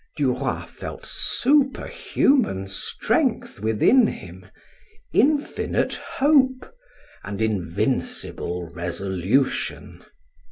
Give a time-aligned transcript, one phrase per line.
[0.17, 4.47] '"Duroy felt superhuman strength within him,
[5.13, 6.73] infinite hope,
[7.23, 10.03] and invincible resolution.